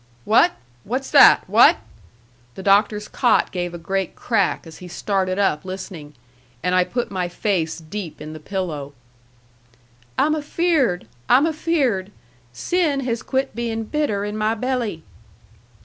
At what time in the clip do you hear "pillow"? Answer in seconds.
8.39-8.93